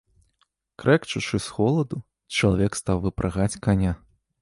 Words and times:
Крэкчучы 0.83 1.35
з 1.45 1.55
холаду, 1.57 2.01
чалавек 2.39 2.71
стаў 2.83 2.97
выпрагаць 3.09 3.59
каня. 3.71 3.99